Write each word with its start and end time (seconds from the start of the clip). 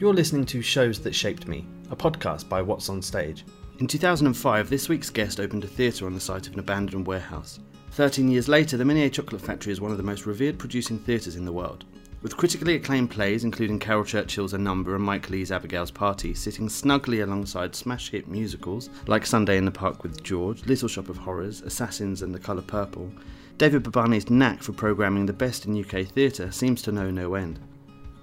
You're 0.00 0.14
listening 0.14 0.46
to 0.46 0.62
Shows 0.62 0.98
That 1.00 1.14
Shaped 1.14 1.46
Me, 1.46 1.66
a 1.90 1.94
podcast 1.94 2.48
by 2.48 2.62
What's 2.62 2.88
on 2.88 3.02
Stage. 3.02 3.44
In 3.80 3.86
2005, 3.86 4.70
this 4.70 4.88
week's 4.88 5.10
guest 5.10 5.38
opened 5.38 5.62
a 5.62 5.66
theatre 5.66 6.06
on 6.06 6.14
the 6.14 6.20
site 6.20 6.46
of 6.46 6.54
an 6.54 6.58
abandoned 6.58 7.06
warehouse. 7.06 7.60
Thirteen 7.90 8.30
years 8.30 8.48
later, 8.48 8.78
the 8.78 8.84
Menier 8.86 9.10
Chocolate 9.10 9.42
Factory 9.42 9.74
is 9.74 9.80
one 9.82 9.90
of 9.90 9.98
the 9.98 10.02
most 10.02 10.24
revered 10.24 10.58
producing 10.58 10.98
theatres 10.98 11.36
in 11.36 11.44
the 11.44 11.52
world. 11.52 11.84
With 12.22 12.38
critically 12.38 12.76
acclaimed 12.76 13.10
plays, 13.10 13.44
including 13.44 13.78
Caryl 13.78 14.06
Churchill's 14.06 14.54
A 14.54 14.58
Number 14.58 14.94
and 14.94 15.04
Mike 15.04 15.28
Leigh's 15.28 15.52
Abigail's 15.52 15.90
Party, 15.90 16.32
sitting 16.32 16.70
snugly 16.70 17.20
alongside 17.20 17.74
smash 17.74 18.08
hit 18.08 18.26
musicals 18.26 18.88
like 19.06 19.26
Sunday 19.26 19.58
in 19.58 19.66
the 19.66 19.70
Park 19.70 20.02
with 20.02 20.22
George, 20.22 20.64
Little 20.64 20.88
Shop 20.88 21.10
of 21.10 21.18
Horrors, 21.18 21.60
Assassins 21.60 22.22
and 22.22 22.34
The 22.34 22.38
Colour 22.38 22.62
Purple, 22.62 23.12
David 23.58 23.82
Babani's 23.82 24.30
knack 24.30 24.62
for 24.62 24.72
programming 24.72 25.26
the 25.26 25.34
best 25.34 25.66
in 25.66 25.78
UK 25.78 26.06
theatre 26.06 26.50
seems 26.50 26.80
to 26.80 26.92
know 26.92 27.10
no 27.10 27.34
end. 27.34 27.60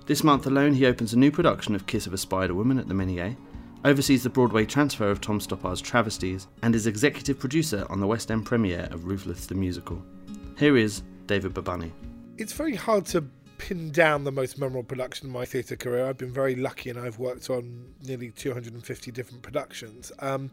This 0.08 0.24
month 0.24 0.48
alone, 0.48 0.74
he 0.74 0.86
opens 0.86 1.12
a 1.12 1.20
new 1.20 1.32
production 1.32 1.76
of 1.76 1.86
Kiss 1.86 2.08
of 2.08 2.14
a 2.14 2.18
Spider 2.18 2.54
Woman 2.54 2.80
at 2.80 2.88
the 2.88 2.94
Menier, 2.94 3.36
oversees 3.84 4.24
the 4.24 4.30
Broadway 4.30 4.66
transfer 4.66 5.12
of 5.12 5.20
Tom 5.20 5.42
Stoppard's 5.42 5.82
Travesties, 5.82 6.48
and 6.64 6.74
is 6.74 6.88
executive 6.88 7.38
producer 7.38 7.86
on 7.90 8.00
the 8.00 8.08
West 8.08 8.32
End 8.32 8.46
premiere 8.46 8.88
of 8.92 9.04
Ruthless 9.04 9.48
the 9.48 9.56
Musical. 9.56 10.02
Here 10.58 10.78
is 10.78 11.04
David 11.26 11.54
Babani. 11.54 11.92
It's 12.38 12.54
very 12.54 12.76
hard 12.76 13.06
to 13.08 13.26
pin 13.58 13.92
down 13.92 14.24
the 14.24 14.32
most 14.32 14.58
memorable 14.58 14.84
production 14.84 15.28
in 15.28 15.34
my 15.34 15.44
theatre 15.44 15.76
career. 15.76 16.08
I've 16.08 16.18
been 16.18 16.32
very 16.32 16.56
lucky 16.56 16.90
and 16.90 16.98
I've 16.98 17.20
worked 17.20 17.50
on 17.50 17.94
nearly 18.02 18.30
250 18.30 19.12
different 19.12 19.42
productions. 19.42 20.14
Um, 20.20 20.52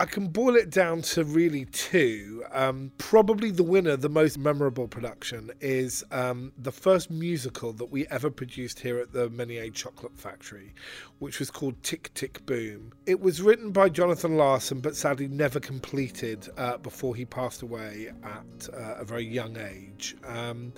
I 0.00 0.06
can 0.06 0.26
boil 0.26 0.56
it 0.56 0.70
down 0.70 1.02
to 1.02 1.22
really 1.22 1.66
two. 1.66 2.42
Um, 2.50 2.90
probably 2.98 3.52
the 3.52 3.62
winner, 3.62 3.96
the 3.96 4.08
most 4.08 4.38
memorable 4.38 4.88
production, 4.88 5.52
is 5.60 6.02
um, 6.10 6.52
the 6.58 6.72
first 6.72 7.12
musical 7.12 7.72
that 7.74 7.84
we 7.84 8.04
ever 8.08 8.28
produced 8.28 8.80
here 8.80 8.98
at 8.98 9.12
the 9.12 9.30
Menier 9.30 9.70
Chocolate 9.70 10.18
Factory, 10.18 10.74
which 11.20 11.38
was 11.38 11.48
called 11.48 11.80
Tick 11.84 12.12
Tick 12.14 12.44
Boom. 12.44 12.92
It 13.06 13.20
was 13.20 13.40
written 13.40 13.70
by 13.70 13.88
Jonathan 13.88 14.36
Larson, 14.36 14.80
but 14.80 14.96
sadly 14.96 15.28
never 15.28 15.60
completed 15.60 16.48
uh, 16.56 16.76
before 16.78 17.14
he 17.14 17.24
passed 17.24 17.62
away 17.62 18.10
at 18.24 18.68
uh, 18.74 18.96
a 18.96 19.04
very 19.04 19.24
young 19.24 19.56
age. 19.56 20.16
Um, 20.26 20.72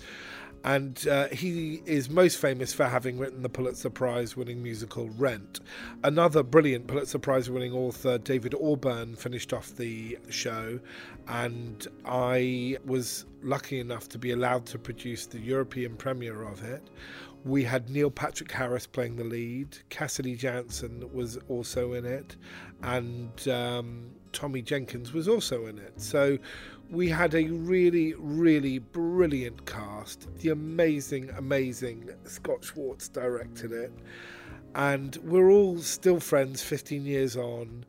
and 0.66 1.06
uh, 1.06 1.28
he 1.28 1.80
is 1.86 2.10
most 2.10 2.38
famous 2.38 2.72
for 2.72 2.86
having 2.86 3.18
written 3.18 3.42
the 3.42 3.48
Pulitzer 3.48 3.88
Prize 3.88 4.36
winning 4.36 4.60
musical 4.60 5.08
Rent. 5.10 5.60
Another 6.02 6.42
brilliant 6.42 6.88
Pulitzer 6.88 7.20
Prize 7.20 7.48
winning 7.48 7.72
author, 7.72 8.18
David 8.18 8.52
Auburn, 8.60 9.14
finished 9.14 9.52
off 9.52 9.76
the 9.76 10.18
show, 10.28 10.80
and 11.28 11.86
I 12.04 12.78
was 12.84 13.26
lucky 13.44 13.78
enough 13.78 14.08
to 14.08 14.18
be 14.18 14.32
allowed 14.32 14.66
to 14.66 14.78
produce 14.78 15.26
the 15.26 15.38
European 15.38 15.94
premiere 15.94 16.42
of 16.42 16.64
it. 16.64 16.82
We 17.46 17.62
had 17.62 17.88
Neil 17.88 18.10
Patrick 18.10 18.50
Harris 18.50 18.88
playing 18.88 19.14
the 19.14 19.24
lead, 19.24 19.78
Cassidy 19.88 20.34
Janson 20.34 21.08
was 21.14 21.38
also 21.48 21.92
in 21.92 22.04
it, 22.04 22.34
and 22.82 23.30
um, 23.46 24.10
Tommy 24.32 24.62
Jenkins 24.62 25.12
was 25.12 25.28
also 25.28 25.66
in 25.66 25.78
it. 25.78 25.92
So 26.00 26.38
we 26.90 27.08
had 27.08 27.36
a 27.36 27.44
really, 27.44 28.14
really 28.14 28.80
brilliant 28.80 29.64
cast. 29.64 30.26
The 30.40 30.48
amazing, 30.48 31.30
amazing 31.38 32.10
Scott 32.24 32.64
Schwartz 32.64 33.08
directed 33.08 33.70
it. 33.70 33.92
And 34.74 35.16
we're 35.22 35.48
all 35.48 35.78
still 35.78 36.18
friends 36.18 36.62
15 36.62 37.06
years 37.06 37.36
on. 37.36 37.84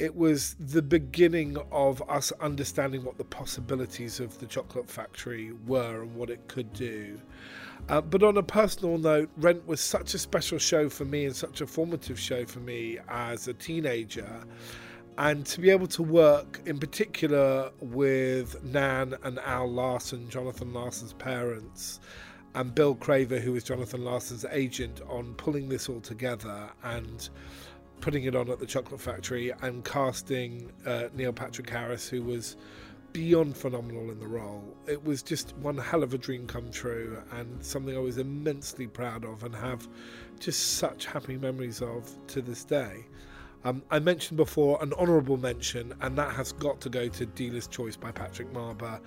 It 0.00 0.16
was 0.16 0.56
the 0.58 0.80
beginning 0.80 1.58
of 1.70 2.02
us 2.08 2.32
understanding 2.40 3.04
what 3.04 3.18
the 3.18 3.24
possibilities 3.24 4.18
of 4.18 4.38
the 4.38 4.46
chocolate 4.46 4.88
factory 4.88 5.52
were 5.66 6.00
and 6.02 6.14
what 6.14 6.30
it 6.30 6.48
could 6.48 6.72
do. 6.72 7.20
Uh, 7.88 8.00
but 8.00 8.22
on 8.22 8.38
a 8.38 8.42
personal 8.42 8.96
note, 8.96 9.28
Rent 9.36 9.66
was 9.66 9.80
such 9.82 10.14
a 10.14 10.18
special 10.18 10.58
show 10.58 10.88
for 10.88 11.04
me 11.04 11.26
and 11.26 11.36
such 11.36 11.60
a 11.60 11.66
formative 11.66 12.18
show 12.18 12.46
for 12.46 12.60
me 12.60 12.98
as 13.08 13.46
a 13.46 13.52
teenager 13.52 14.42
and 15.18 15.44
to 15.44 15.60
be 15.60 15.68
able 15.68 15.86
to 15.88 16.02
work 16.02 16.62
in 16.64 16.78
particular 16.78 17.70
with 17.80 18.64
Nan 18.64 19.14
and 19.22 19.38
Al 19.40 19.70
Larson, 19.70 20.30
Jonathan 20.30 20.72
Larson's 20.72 21.12
parents, 21.12 22.00
and 22.54 22.74
Bill 22.74 22.94
Craver, 22.94 23.38
who 23.38 23.52
was 23.52 23.64
Jonathan 23.64 24.02
Larson's 24.02 24.46
agent, 24.50 25.02
on 25.08 25.34
pulling 25.34 25.68
this 25.68 25.90
all 25.90 26.00
together 26.00 26.70
and 26.84 27.28
putting 28.00 28.24
it 28.24 28.34
on 28.34 28.50
at 28.50 28.58
the 28.58 28.66
Chocolate 28.66 29.00
Factory 29.00 29.52
and 29.62 29.84
casting 29.84 30.72
uh, 30.86 31.04
Neil 31.14 31.32
Patrick 31.32 31.68
Harris, 31.68 32.08
who 32.08 32.22
was 32.22 32.56
beyond 33.12 33.56
phenomenal 33.56 34.10
in 34.10 34.20
the 34.20 34.26
role. 34.26 34.76
It 34.86 35.04
was 35.04 35.22
just 35.22 35.56
one 35.56 35.76
hell 35.76 36.02
of 36.02 36.14
a 36.14 36.18
dream 36.18 36.46
come 36.46 36.70
true 36.70 37.20
and 37.32 37.64
something 37.64 37.96
I 37.96 38.00
was 38.00 38.18
immensely 38.18 38.86
proud 38.86 39.24
of 39.24 39.42
and 39.42 39.54
have 39.54 39.88
just 40.38 40.74
such 40.74 41.06
happy 41.06 41.36
memories 41.36 41.82
of 41.82 42.08
to 42.28 42.40
this 42.40 42.64
day. 42.64 43.04
Um, 43.62 43.82
I 43.90 43.98
mentioned 43.98 44.38
before 44.38 44.82
an 44.82 44.94
honourable 44.94 45.36
mention, 45.36 45.92
and 46.00 46.16
that 46.16 46.32
has 46.32 46.52
got 46.52 46.80
to 46.80 46.88
go 46.88 47.08
to 47.08 47.26
Dealer's 47.26 47.66
Choice 47.66 47.94
by 47.94 48.10
Patrick 48.10 48.50
Marber. 48.54 49.00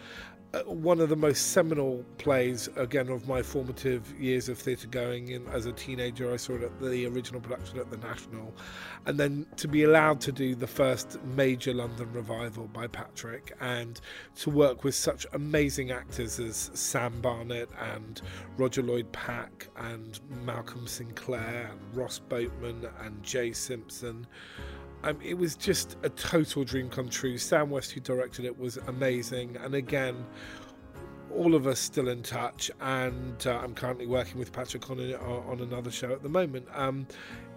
Uh, 0.54 0.60
one 0.66 1.00
of 1.00 1.10
the 1.10 1.16
most 1.16 1.52
seminal 1.52 2.06
plays, 2.20 2.70
again, 2.76 3.10
of 3.10 3.28
my 3.28 3.42
formative 3.42 4.14
years 4.20 4.50
of 4.50 4.58
theatre 4.60 4.88
going. 4.88 5.30
In, 5.30 5.48
as 5.48 5.66
a 5.66 5.72
teenager, 5.72 6.32
I 6.32 6.38
saw 6.38 6.54
it 6.54 6.62
at 6.62 6.80
the 6.80 7.08
original 7.08 7.42
production 7.42 7.80
at 7.80 7.90
the 7.90 7.98
National. 7.98 8.54
And 9.08 9.20
then 9.20 9.48
to 9.58 9.68
be 9.68 9.84
allowed 9.84 10.22
to 10.22 10.32
do 10.32 10.54
the 10.54 10.68
first 10.68 11.18
major 11.24 11.74
London 11.74 12.14
revival 12.14 12.68
by 12.68 12.86
Patrick 12.86 13.58
and 13.62 14.00
to 14.36 14.52
work 14.52 14.84
with 14.84 14.94
such 14.94 15.26
amazing 15.34 15.90
actors 15.90 16.40
as 16.40 16.70
Sam 16.76 17.20
Barnett 17.20 17.70
and 17.96 18.22
Roger 18.58 18.84
Lloyd 18.84 19.12
Pack 19.12 19.70
and 19.76 20.20
Malcolm 20.46 20.86
Sinclair 20.86 21.72
and 21.72 21.98
Ross 21.98 22.20
Boatman 22.20 22.88
and 23.02 23.24
Jay 23.24 23.54
Simpson. 23.54 24.28
Um, 25.04 25.18
it 25.22 25.38
was 25.38 25.56
just 25.56 25.98
a 26.04 26.10
total 26.10 26.64
dream 26.64 26.90
come 26.90 27.10
true. 27.10 27.38
Sam 27.38 27.70
West, 27.70 27.92
who 27.92 28.00
directed 28.00 28.46
it, 28.46 28.58
was 28.58 28.78
amazing. 28.88 29.58
And 29.58 29.76
again, 29.76 30.26
all 31.36 31.56
of 31.56 31.68
us 31.68 31.80
still 31.80 32.08
in 32.08 32.24
touch. 32.24 32.72
And 32.82 33.46
uh, 33.46 33.60
I'm 33.62 33.74
currently 33.74 34.08
working 34.08 34.40
with 34.40 34.52
Patrick 34.52 34.90
on, 34.90 35.00
on 35.00 35.60
another 35.60 35.92
show 35.92 36.12
at 36.12 36.24
the 36.24 36.30
moment. 36.30 36.68
Um, 36.74 37.08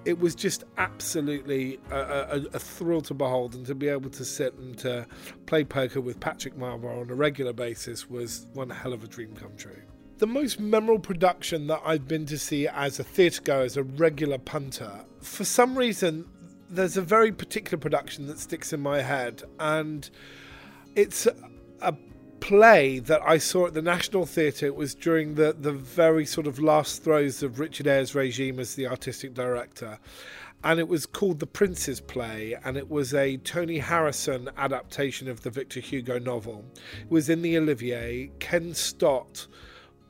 it 0.05 0.19
was 0.19 0.35
just 0.35 0.65
absolutely 0.79 1.81
a, 1.91 1.97
a, 1.97 2.45
a, 2.55 2.59
thrill 2.61 3.01
to 3.03 3.13
behold 3.13 3.57
and 3.57 3.67
to 3.67 3.75
be 3.75 3.89
able 3.89 4.09
to 4.11 4.25
sit 4.25 4.55
and 4.55 4.79
to 4.79 5.05
play 5.47 5.65
poker 5.65 6.01
with 6.01 6.21
Patrick 6.21 6.57
Marber 6.57 7.01
on 7.01 7.11
a 7.11 7.15
regular 7.15 7.53
basis 7.53 8.09
was 8.09 8.47
one 8.55 8.71
hell 8.71 8.93
of 8.93 9.03
a 9.03 9.09
dream 9.09 9.35
come 9.35 9.57
true. 9.57 9.83
The 10.19 10.27
most 10.29 10.61
memorable 10.61 11.01
production 11.01 11.67
that 11.67 11.83
I've 11.85 12.07
been 12.07 12.25
to 12.27 12.39
see 12.39 12.69
as 12.69 13.01
a 13.01 13.05
theatre 13.05 13.43
goer, 13.43 13.63
as 13.63 13.77
a 13.77 13.83
regular 13.83 14.39
punter, 14.39 15.05
for 15.21 15.45
some 15.45 15.77
reason, 15.77 16.25
there's 16.69 16.97
a 16.97 17.03
very 17.03 17.33
particular 17.33 17.79
production 17.79 18.27
that 18.27 18.39
sticks 18.39 18.73
in 18.73 18.81
my 18.81 19.03
head, 19.03 19.43
and 19.59 20.09
it's 20.95 21.27
a 21.81 21.95
play 22.41 22.99
that 23.01 23.23
I 23.23 23.39
saw 23.39 23.67
at 23.67 23.75
the 23.75 23.83
National 23.83 24.27
Theatre. 24.27 24.67
It 24.67 24.77
was 24.77 24.95
during 24.95 25.35
the, 25.35 25.57
the 25.59 25.73
very 25.73 26.27
sort 26.27 26.47
of 26.47 26.59
last 26.59 27.03
throes 27.03 27.43
of 27.43 27.59
Richard 27.59 27.87
Eyre's 27.87 28.15
regime 28.15 28.61
as 28.61 28.75
the 28.75 28.87
artistic 28.87 29.35
director. 29.35 29.99
And 30.65 30.81
it 30.81 30.89
was 30.89 31.07
called 31.07 31.39
The 31.39 31.47
Prince's 31.47 32.01
Play, 32.01 32.57
and 32.65 32.77
it 32.77 32.91
was 32.91 33.15
a 33.15 33.37
Tony 33.39 33.79
Harrison 33.79 34.51
adaptation 34.57 35.29
of 35.29 35.43
the 35.43 35.51
Victor 35.51 35.81
Hugo 35.81 36.19
novel. 36.19 36.65
It 37.01 37.11
was 37.11 37.29
in 37.29 37.43
the 37.43 37.57
Olivier. 37.59 38.31
Ken 38.39 38.75
Stott 38.75 39.47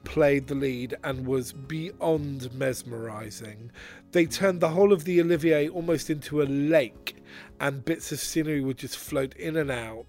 played 0.06 0.46
the 0.46 0.54
lead 0.54 0.94
and 1.04 1.26
was 1.26 1.52
beyond 1.52 2.54
mesmerizing. 2.54 3.70
They 4.12 4.24
turned 4.24 4.60
the 4.60 4.70
whole 4.70 4.92
of 4.92 5.04
the 5.04 5.20
Olivier 5.20 5.68
almost 5.68 6.08
into 6.08 6.40
a 6.40 6.44
lake, 6.44 7.16
and 7.60 7.84
bits 7.84 8.12
of 8.12 8.20
scenery 8.20 8.60
would 8.60 8.78
just 8.78 8.96
float 8.96 9.34
in 9.34 9.56
and 9.56 9.70
out. 9.70 10.06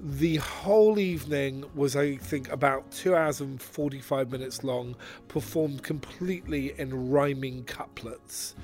The 0.00 0.36
whole 0.36 0.98
evening 0.98 1.64
was, 1.74 1.96
I 1.96 2.16
think, 2.16 2.52
about 2.52 2.92
two 2.92 3.16
hours 3.16 3.40
and 3.40 3.60
45 3.60 4.30
minutes 4.30 4.62
long, 4.62 4.94
performed 5.26 5.82
completely 5.82 6.78
in 6.78 7.10
rhyming 7.10 7.64
couplets. 7.64 8.54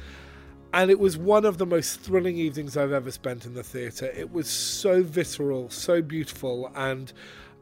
And 0.75 0.91
it 0.91 0.99
was 0.99 1.17
one 1.17 1.47
of 1.47 1.57
the 1.57 1.67
most 1.67 2.01
thrilling 2.01 2.37
evenings 2.37 2.77
I've 2.77 2.93
ever 2.93 3.11
spent 3.11 3.47
in 3.47 3.55
the 3.55 3.63
theatre. 3.63 4.13
It 4.15 4.33
was 4.33 4.49
so 4.49 5.03
visceral, 5.03 5.71
so 5.71 6.03
beautiful, 6.03 6.71
and 6.75 7.13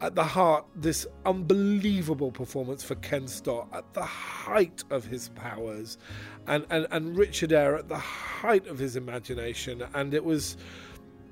at 0.03 0.17
the 0.17 0.25
heart 0.25 0.67
this 0.75 1.07
unbelievable 1.25 2.33
performance 2.33 2.83
for 2.83 2.97
Ken 2.97 3.27
Stott 3.29 3.69
at 3.73 3.95
the 3.95 4.03
height 4.03 4.83
of 4.91 5.07
his 5.07 5.29
powers 5.31 5.97
and, 6.49 6.67
and, 6.71 6.89
and 6.91 7.17
Richard 7.17 7.53
Eyre 7.53 7.77
at 7.77 7.89
the 7.89 7.99
height 7.99 8.67
of 8.67 8.79
his 8.79 8.97
imagination 8.97 9.83
and 9.95 10.13
it 10.13 10.25
was 10.25 10.57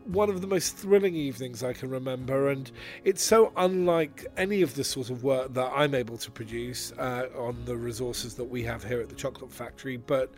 one 0.04 0.30
of 0.30 0.40
the 0.40 0.46
most 0.46 0.76
thrilling 0.76 1.14
evenings 1.14 1.62
I 1.62 1.72
can 1.72 1.90
remember, 1.90 2.48
and 2.48 2.70
it's 3.04 3.22
so 3.22 3.52
unlike 3.56 4.26
any 4.36 4.62
of 4.62 4.74
the 4.74 4.82
sort 4.82 5.10
of 5.10 5.22
work 5.22 5.52
that 5.54 5.70
I'm 5.74 5.94
able 5.94 6.16
to 6.18 6.30
produce 6.30 6.92
uh, 6.92 7.28
on 7.36 7.64
the 7.64 7.76
resources 7.76 8.34
that 8.34 8.44
we 8.44 8.62
have 8.64 8.82
here 8.82 9.00
at 9.00 9.08
the 9.08 9.14
Chocolate 9.14 9.52
Factory. 9.52 9.98
But 9.98 10.32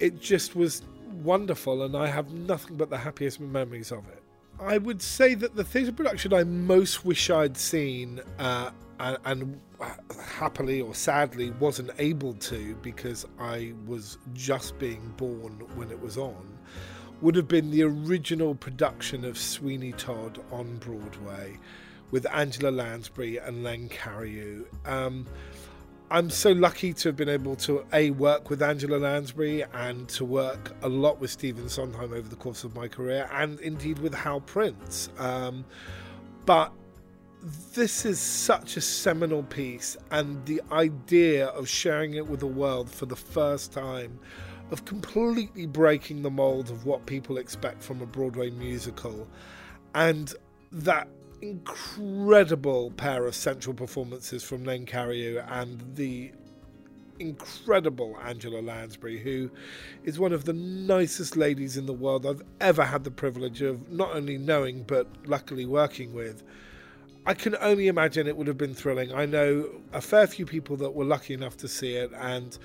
it 0.00 0.20
just 0.20 0.56
was 0.56 0.82
wonderful, 1.22 1.82
and 1.82 1.96
I 1.96 2.08
have 2.08 2.32
nothing 2.32 2.76
but 2.76 2.90
the 2.90 2.98
happiest 2.98 3.40
memories 3.40 3.92
of 3.92 4.08
it. 4.08 4.23
I 4.60 4.78
would 4.78 5.02
say 5.02 5.34
that 5.34 5.56
the 5.56 5.64
theatre 5.64 5.92
production 5.92 6.32
I 6.32 6.44
most 6.44 7.04
wish 7.04 7.30
I'd 7.30 7.56
seen, 7.56 8.20
uh, 8.38 8.70
and, 9.00 9.18
and, 9.24 9.60
happily 10.38 10.80
or 10.80 10.94
sadly 10.94 11.50
wasn't 11.60 11.90
able 11.98 12.34
to 12.34 12.74
because 12.76 13.26
I 13.38 13.74
was 13.86 14.18
just 14.32 14.78
being 14.78 15.12
born 15.16 15.52
when 15.74 15.90
it 15.90 16.00
was 16.00 16.16
on 16.16 16.54
would 17.20 17.36
have 17.36 17.48
been 17.48 17.70
the 17.70 17.82
original 17.82 18.54
production 18.54 19.24
of 19.24 19.38
Sweeney 19.38 19.92
Todd 19.92 20.40
on 20.50 20.76
Broadway 20.76 21.58
with 22.10 22.26
Angela 22.30 22.70
Lansbury 22.70 23.38
and 23.38 23.62
Len 23.62 23.88
Cariou. 23.88 24.66
Um, 24.84 25.26
I'm 26.10 26.30
so 26.30 26.52
lucky 26.52 26.92
to 26.92 27.08
have 27.08 27.16
been 27.16 27.28
able 27.28 27.56
to 27.56 27.84
a 27.92 28.10
work 28.10 28.50
with 28.50 28.62
Angela 28.62 28.98
Lansbury 28.98 29.64
and 29.72 30.08
to 30.10 30.24
work 30.24 30.76
a 30.82 30.88
lot 30.88 31.18
with 31.18 31.30
Stephen 31.30 31.68
Sondheim 31.68 32.12
over 32.12 32.28
the 32.28 32.36
course 32.36 32.62
of 32.62 32.76
my 32.76 32.88
career, 32.88 33.28
and 33.32 33.58
indeed 33.60 33.98
with 33.98 34.14
Hal 34.14 34.40
Prince. 34.40 35.08
Um, 35.18 35.64
but 36.44 36.72
this 37.72 38.04
is 38.04 38.20
such 38.20 38.76
a 38.76 38.80
seminal 38.80 39.42
piece, 39.44 39.96
and 40.10 40.44
the 40.46 40.62
idea 40.70 41.46
of 41.48 41.68
sharing 41.68 42.14
it 42.14 42.26
with 42.26 42.40
the 42.40 42.46
world 42.46 42.90
for 42.90 43.06
the 43.06 43.16
first 43.16 43.72
time, 43.72 44.18
of 44.70 44.84
completely 44.84 45.66
breaking 45.66 46.22
the 46.22 46.30
mold 46.30 46.70
of 46.70 46.86
what 46.86 47.06
people 47.06 47.38
expect 47.38 47.82
from 47.82 48.00
a 48.02 48.06
Broadway 48.06 48.50
musical, 48.50 49.26
and 49.94 50.34
that 50.70 51.08
incredible 51.44 52.90
pair 52.92 53.26
of 53.26 53.34
central 53.34 53.74
performances 53.74 54.42
from 54.42 54.64
Len 54.64 54.86
Cariou 54.86 55.44
and 55.50 55.82
the 55.94 56.32
incredible 57.18 58.16
Angela 58.24 58.60
Lansbury, 58.60 59.18
who 59.18 59.50
is 60.04 60.18
one 60.18 60.32
of 60.32 60.44
the 60.46 60.52
nicest 60.52 61.36
ladies 61.36 61.76
in 61.76 61.86
the 61.86 61.92
world 61.92 62.26
I've 62.26 62.42
ever 62.60 62.84
had 62.84 63.04
the 63.04 63.10
privilege 63.10 63.62
of 63.62 63.90
not 63.90 64.14
only 64.14 64.38
knowing 64.38 64.82
but 64.84 65.06
luckily 65.26 65.66
working 65.66 66.12
with. 66.14 66.42
I 67.26 67.34
can 67.34 67.56
only 67.60 67.88
imagine 67.88 68.26
it 68.26 68.36
would 68.36 68.48
have 68.48 68.58
been 68.58 68.74
thrilling. 68.74 69.12
I 69.12 69.26
know 69.26 69.68
a 69.92 70.00
fair 70.00 70.26
few 70.26 70.44
people 70.44 70.76
that 70.78 70.90
were 70.90 71.04
lucky 71.04 71.34
enough 71.34 71.56
to 71.58 71.68
see 71.68 71.94
it, 71.94 72.10
and 72.14 72.58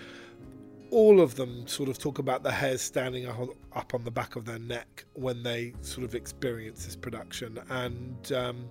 all 0.91 1.21
of 1.21 1.36
them 1.36 1.68
sort 1.68 1.89
of 1.89 1.97
talk 1.97 2.19
about 2.19 2.44
the 2.44 2.51
hairs 2.51 2.81
standing 2.81 3.27
up 3.27 3.94
on 3.94 4.03
the 4.03 4.12
back 4.12 4.36
of 4.36 4.45
their 4.45 4.59
neck 4.59 5.06
when 5.13 5.44
they 5.44 5.74
sort 5.81 6.06
of 6.06 6.15
experience 6.15 6.86
this 6.86 6.95
production. 6.95 7.59
And 7.69 8.31
um, 8.31 8.69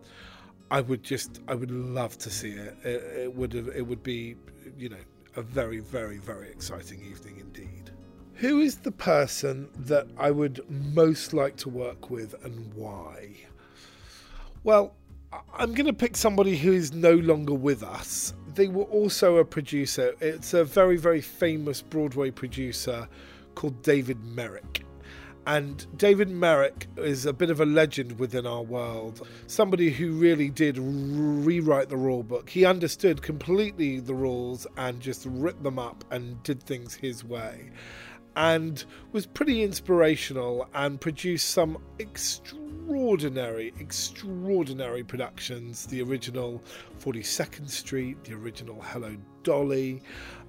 I 0.70 0.80
would 0.80 1.02
just, 1.02 1.40
I 1.48 1.54
would 1.54 1.70
love 1.70 2.18
to 2.18 2.30
see 2.30 2.50
it. 2.50 2.76
It, 2.84 3.02
it 3.24 3.34
would, 3.34 3.54
it 3.54 3.86
would 3.86 4.02
be, 4.02 4.36
you 4.76 4.88
know, 4.88 4.96
a 5.36 5.42
very, 5.42 5.80
very, 5.80 6.18
very 6.18 6.48
exciting 6.50 7.00
evening 7.08 7.38
indeed. 7.38 7.90
Who 8.34 8.60
is 8.60 8.78
the 8.78 8.92
person 8.92 9.68
that 9.86 10.06
I 10.16 10.30
would 10.30 10.60
most 10.70 11.32
like 11.32 11.56
to 11.56 11.68
work 11.68 12.10
with 12.10 12.34
and 12.44 12.72
why? 12.74 13.36
Well, 14.64 14.94
I'm 15.32 15.74
going 15.74 15.86
to 15.86 15.92
pick 15.92 16.16
somebody 16.16 16.56
who 16.56 16.72
is 16.72 16.92
no 16.92 17.12
longer 17.14 17.52
with 17.52 17.82
us. 17.82 18.32
They 18.54 18.68
were 18.68 18.84
also 18.84 19.36
a 19.36 19.44
producer. 19.44 20.14
It's 20.20 20.54
a 20.54 20.64
very, 20.64 20.96
very 20.96 21.20
famous 21.20 21.82
Broadway 21.82 22.30
producer 22.30 23.08
called 23.54 23.82
David 23.82 24.24
Merrick. 24.24 24.84
And 25.46 25.86
David 25.98 26.28
Merrick 26.30 26.86
is 26.96 27.26
a 27.26 27.32
bit 27.32 27.50
of 27.50 27.60
a 27.60 27.66
legend 27.66 28.18
within 28.18 28.46
our 28.46 28.62
world. 28.62 29.26
Somebody 29.46 29.90
who 29.90 30.12
really 30.12 30.50
did 30.50 30.78
rewrite 30.78 31.88
the 31.88 31.96
rule 31.96 32.22
book. 32.22 32.48
He 32.48 32.64
understood 32.64 33.22
completely 33.22 34.00
the 34.00 34.14
rules 34.14 34.66
and 34.76 35.00
just 35.00 35.26
ripped 35.26 35.62
them 35.62 35.78
up 35.78 36.04
and 36.10 36.42
did 36.42 36.62
things 36.62 36.94
his 36.94 37.24
way. 37.24 37.70
And 38.36 38.84
was 39.12 39.26
pretty 39.26 39.62
inspirational 39.62 40.68
and 40.74 41.00
produced 41.00 41.50
some 41.50 41.78
extremely 41.98 42.67
extraordinary, 42.88 43.74
extraordinary 43.80 45.04
productions. 45.04 45.84
The 45.84 46.00
original 46.00 46.62
42nd 47.00 47.68
Street, 47.68 48.24
the 48.24 48.32
original 48.32 48.80
Hello 48.80 49.14
Dolly. 49.42 50.02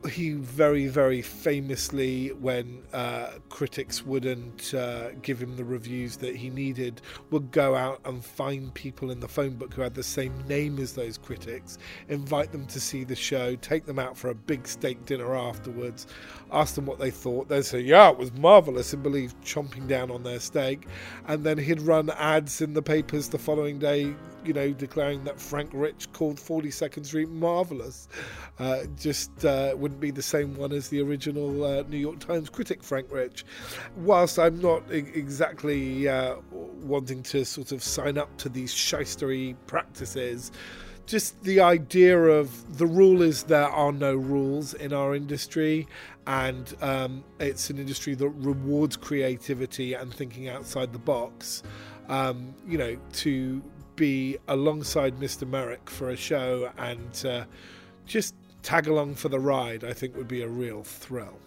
He 0.10 0.32
very, 0.32 0.88
very 0.88 1.22
famously, 1.22 2.30
when 2.30 2.84
uh, 2.94 3.32
critics 3.50 4.06
wouldn't 4.06 4.74
uh, 4.74 5.12
give 5.22 5.42
him 5.42 5.58
the 5.58 5.66
reviews 5.66 6.16
that 6.18 6.38
he 6.38 6.50
needed, 6.50 7.02
would 7.32 7.52
go 7.52 7.76
out 7.76 8.00
and 8.06 8.24
find 8.24 8.74
people 8.74 9.12
in 9.12 9.20
the 9.20 9.28
phone 9.28 9.56
book 9.56 9.74
who 9.74 9.82
had 9.82 9.94
the 9.94 10.04
same 10.04 10.34
name 10.48 10.80
as 10.80 10.94
those 10.94 11.18
critics, 11.18 11.78
invite 12.08 12.54
them 12.54 12.66
to 12.68 12.80
see 12.80 13.04
the 13.04 13.16
show, 13.16 13.58
take 13.58 13.86
them 13.86 14.00
out 14.00 14.18
for 14.18 14.30
a 14.30 14.36
big 14.36 14.70
steak 14.70 15.06
dinner 15.06 15.36
afterwards, 15.36 16.08
ask 16.50 16.76
them 16.76 16.86
what 16.86 16.98
they 16.98 17.12
thought. 17.12 17.50
They'd 17.50 17.66
say, 17.66 17.82
Yeah, 17.82 18.10
it 18.10 18.18
was 18.18 18.32
marvellous, 18.32 18.94
and 18.94 19.04
believe 19.04 19.36
chomping 19.42 19.90
down 19.90 20.12
on 20.12 20.24
their 20.24 20.40
steak. 20.40 20.88
And 21.28 21.44
then 21.44 21.58
he'd 21.58 21.82
run 21.82 22.10
ads 22.12 22.62
in 22.62 22.74
the 22.74 22.82
papers 22.82 23.28
the 23.28 23.38
following 23.38 23.80
day 23.80 24.16
you 24.46 24.54
know, 24.54 24.72
declaring 24.72 25.24
that 25.26 25.40
Frank 25.40 25.72
Rich 25.74 26.12
called 26.14 26.38
42nd 26.38 27.06
Street 27.06 27.30
marvelous. 27.30 28.08
Uh, 28.58 28.84
just 28.98 29.46
uh, 29.46 29.74
wouldn't 29.78 30.00
be 30.00 30.12
the 30.12 30.22
same 30.22 30.56
one 30.56 30.72
as 30.72 30.90
the 30.90 31.02
original 31.02 31.64
uh, 31.64 31.84
New 31.84 31.98
York 31.98 32.20
Times 32.20 32.50
critic, 32.50 32.84
Frank 32.84 33.12
Rich. 33.12 33.46
Whilst 33.98 34.40
I'm 34.40 34.60
not 34.60 34.84
exactly 34.92 36.08
uh, 36.08 36.36
wanting 36.52 37.24
to 37.24 37.46
sort 37.46 37.72
of 37.72 37.84
sign 37.84 38.18
up 38.18 38.36
to 38.38 38.50
these 38.50 38.74
shystery 38.74 39.56
practices, 39.68 40.52
just 41.10 41.42
the 41.44 41.60
idea 41.60 42.20
of 42.20 42.78
the 42.78 42.86
rule 42.86 43.24
is 43.24 43.44
there 43.44 43.68
are 43.68 43.92
no 43.92 44.14
rules 44.14 44.76
in 44.76 44.94
our 44.94 45.16
industry, 45.16 45.88
and 46.28 46.76
um, 46.82 47.24
it's 47.40 47.72
an 47.72 47.80
industry 47.80 48.14
that 48.14 48.30
rewards 48.30 48.96
creativity 48.96 49.96
and 49.96 50.14
thinking 50.14 50.50
outside 50.50 50.94
the 50.94 51.00
box. 51.00 51.64
Um, 52.10 52.54
you 52.68 52.78
know, 52.78 52.96
to 53.14 53.64
be 54.00 54.38
alongside 54.48 55.18
Mr. 55.18 55.46
Merrick 55.46 55.90
for 55.90 56.10
a 56.10 56.16
show 56.16 56.72
and 56.78 57.26
uh, 57.26 57.44
just 58.06 58.34
tag 58.64 58.88
along 58.88 59.16
for 59.16 59.28
the 59.28 59.40
ride, 59.40 59.84
I 59.84 59.92
think 59.92 60.16
would 60.16 60.28
be 60.28 60.42
a 60.42 60.48
real 60.48 60.84
thrill. 60.84 61.38